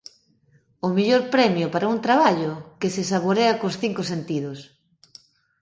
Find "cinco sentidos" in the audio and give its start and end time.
3.83-4.59